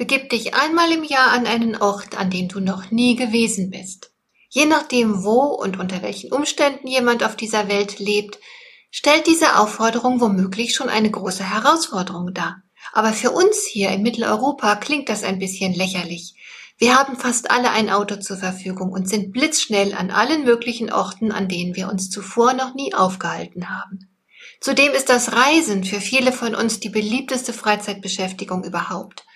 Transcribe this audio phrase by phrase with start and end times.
[0.00, 4.12] Begib dich einmal im Jahr an einen Ort, an dem du noch nie gewesen bist.
[4.48, 8.38] Je nachdem, wo und unter welchen Umständen jemand auf dieser Welt lebt,
[8.90, 12.62] stellt diese Aufforderung womöglich schon eine große Herausforderung dar.
[12.94, 16.34] Aber für uns hier in Mitteleuropa klingt das ein bisschen lächerlich.
[16.78, 21.30] Wir haben fast alle ein Auto zur Verfügung und sind blitzschnell an allen möglichen Orten,
[21.30, 24.08] an denen wir uns zuvor noch nie aufgehalten haben.
[24.62, 29.26] Zudem ist das Reisen für viele von uns die beliebteste Freizeitbeschäftigung überhaupt.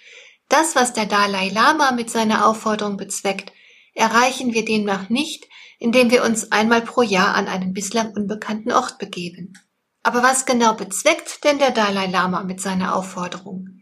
[0.49, 3.53] Das, was der Dalai Lama mit seiner Aufforderung bezweckt,
[3.95, 8.99] erreichen wir demnach nicht, indem wir uns einmal pro Jahr an einen bislang unbekannten Ort
[8.99, 9.55] begeben.
[10.03, 13.81] Aber was genau bezweckt denn der Dalai Lama mit seiner Aufforderung?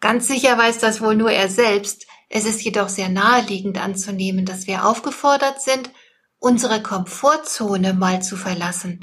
[0.00, 4.66] Ganz sicher weiß das wohl nur er selbst, es ist jedoch sehr naheliegend anzunehmen, dass
[4.66, 5.90] wir aufgefordert sind,
[6.38, 9.00] unsere Komfortzone mal zu verlassen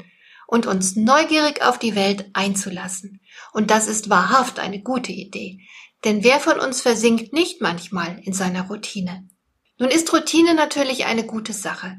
[0.54, 3.20] und uns neugierig auf die Welt einzulassen.
[3.52, 5.58] Und das ist wahrhaft eine gute Idee,
[6.04, 9.28] denn wer von uns versinkt nicht manchmal in seiner Routine?
[9.78, 11.98] Nun ist Routine natürlich eine gute Sache.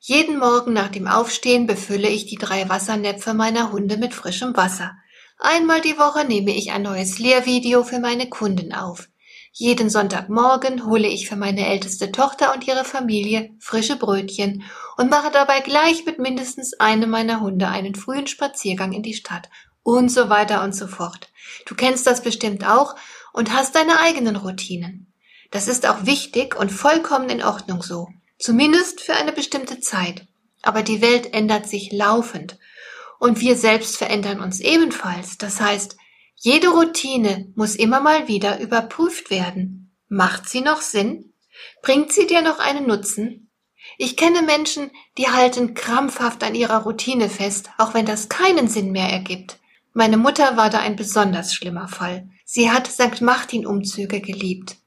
[0.00, 4.96] Jeden Morgen nach dem Aufstehen befülle ich die drei Wassernäpfe meiner Hunde mit frischem Wasser.
[5.38, 9.08] Einmal die Woche nehme ich ein neues Lehrvideo für meine Kunden auf.
[9.54, 14.64] Jeden Sonntagmorgen hole ich für meine älteste Tochter und ihre Familie frische Brötchen
[14.96, 19.50] und mache dabei gleich mit mindestens einem meiner Hunde einen frühen Spaziergang in die Stadt
[19.82, 21.28] und so weiter und so fort.
[21.66, 22.96] Du kennst das bestimmt auch
[23.34, 25.12] und hast deine eigenen Routinen.
[25.50, 28.08] Das ist auch wichtig und vollkommen in Ordnung so,
[28.38, 30.26] zumindest für eine bestimmte Zeit.
[30.62, 32.58] Aber die Welt ändert sich laufend
[33.18, 35.36] und wir selbst verändern uns ebenfalls.
[35.36, 35.98] Das heißt,
[36.44, 39.94] jede Routine muss immer mal wieder überprüft werden.
[40.08, 41.34] Macht sie noch Sinn?
[41.82, 43.52] Bringt sie dir noch einen Nutzen?
[43.96, 48.90] Ich kenne Menschen, die halten krampfhaft an ihrer Routine fest, auch wenn das keinen Sinn
[48.90, 49.60] mehr ergibt.
[49.92, 52.28] Meine Mutter war da ein besonders schlimmer Fall.
[52.44, 53.20] Sie hat St.
[53.20, 54.78] Martin-Umzüge geliebt.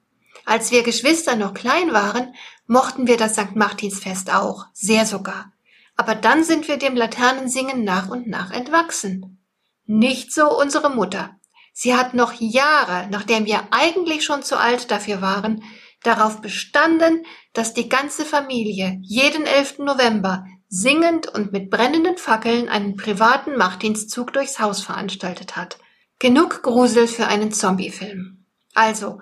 [0.43, 2.35] Als wir Geschwister noch klein waren,
[2.67, 3.55] mochten wir das St.
[3.55, 5.53] Martinsfest auch, sehr sogar.
[5.95, 9.41] Aber dann sind wir dem Laternensingen nach und nach entwachsen.
[9.85, 11.39] Nicht so unsere Mutter.
[11.77, 15.61] Sie hat noch Jahre, nachdem wir eigentlich schon zu alt dafür waren,
[16.03, 19.79] darauf bestanden, dass die ganze Familie jeden 11.
[19.79, 25.77] November singend und mit brennenden Fackeln einen privaten Machtdienstzug durchs Haus veranstaltet hat.
[26.17, 28.45] Genug Grusel für einen Zombiefilm.
[28.73, 29.19] Also,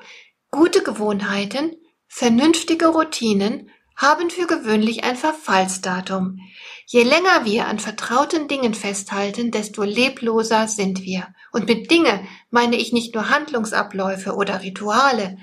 [0.52, 1.76] gute Gewohnheiten,
[2.08, 6.40] vernünftige Routinen haben für gewöhnlich ein Verfallsdatum.
[6.86, 11.28] Je länger wir an vertrauten Dingen festhalten, desto lebloser sind wir.
[11.52, 15.38] Und mit Dinge meine ich nicht nur Handlungsabläufe oder Rituale,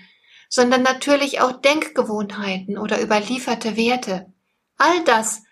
[0.48, 4.32] sondern natürlich auch Denkgewohnheiten oder überlieferte Werte.
[4.76, 5.42] All das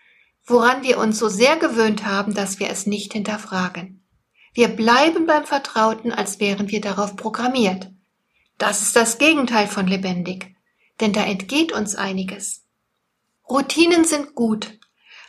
[0.49, 4.03] woran wir uns so sehr gewöhnt haben, dass wir es nicht hinterfragen.
[4.53, 7.91] Wir bleiben beim Vertrauten, als wären wir darauf programmiert.
[8.57, 10.55] Das ist das Gegenteil von lebendig,
[10.99, 12.65] denn da entgeht uns einiges.
[13.49, 14.79] Routinen sind gut,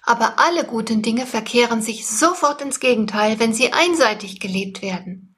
[0.03, 5.36] aber alle guten Dinge verkehren sich sofort ins Gegenteil, wenn sie einseitig gelebt werden.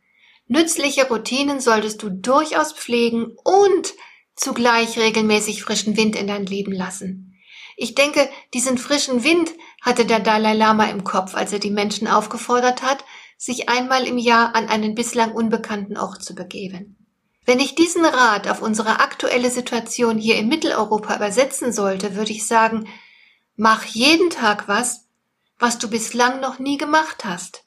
[0.48, 3.94] Nützliche Routinen solltest du durchaus pflegen und
[4.34, 7.38] zugleich regelmäßig frischen Wind in dein Leben lassen.
[7.76, 12.06] Ich denke, diesen frischen Wind hatte der Dalai Lama im Kopf, als er die Menschen
[12.06, 13.04] aufgefordert hat,
[13.38, 17.01] sich einmal im Jahr an einen bislang unbekannten Ort zu begeben.
[17.44, 22.47] Wenn ich diesen Rat auf unsere aktuelle Situation hier in Mitteleuropa übersetzen sollte, würde ich
[22.47, 22.88] sagen,
[23.56, 25.06] mach jeden Tag was,
[25.58, 27.64] was du bislang noch nie gemacht hast.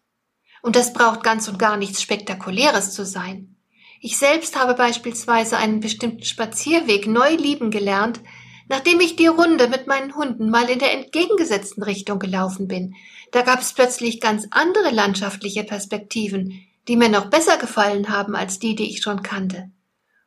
[0.62, 3.55] Und das braucht ganz und gar nichts Spektakuläres zu sein.
[4.02, 8.22] Ich selbst habe beispielsweise einen bestimmten Spazierweg neu lieben gelernt,
[8.67, 12.96] Nachdem ich die Runde mit meinen Hunden mal in der entgegengesetzten Richtung gelaufen bin,
[13.32, 18.59] da gab es plötzlich ganz andere landschaftliche Perspektiven, die mir noch besser gefallen haben als
[18.59, 19.72] die, die ich schon kannte.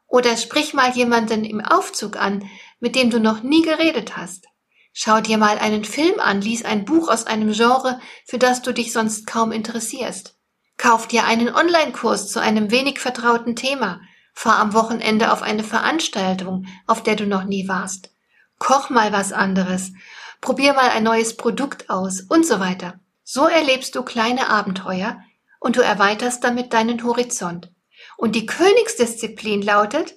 [0.06, 2.48] Oder sprich mal jemanden im Aufzug an,
[2.80, 4.46] mit dem du noch nie geredet hast.
[4.92, 8.72] Schau dir mal einen Film an, lies ein Buch aus einem Genre, für das du
[8.72, 10.36] dich sonst kaum interessierst.
[10.76, 14.00] Kauf dir einen Online-Kurs zu einem wenig vertrauten Thema.
[14.32, 18.10] Fahr am Wochenende auf eine Veranstaltung, auf der du noch nie warst.
[18.58, 19.92] Koch mal was anderes.
[20.40, 22.98] Probier mal ein neues Produkt aus und so weiter.
[23.24, 25.20] So erlebst du kleine Abenteuer
[25.60, 27.72] und du erweiterst damit deinen Horizont.
[28.16, 30.14] Und die Königsdisziplin lautet,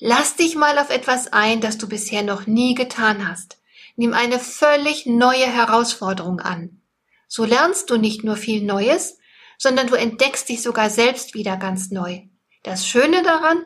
[0.00, 3.58] Lass dich mal auf etwas ein, das du bisher noch nie getan hast.
[3.96, 6.80] Nimm eine völlig neue Herausforderung an.
[7.26, 9.18] So lernst du nicht nur viel Neues,
[9.58, 12.22] sondern du entdeckst dich sogar selbst wieder ganz neu.
[12.62, 13.64] Das Schöne daran,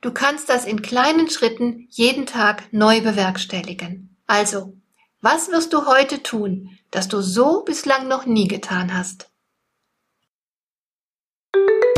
[0.00, 4.16] du kannst das in kleinen Schritten jeden Tag neu bewerkstelligen.
[4.26, 4.74] Also,
[5.20, 9.27] was wirst du heute tun, das du so bislang noch nie getan hast?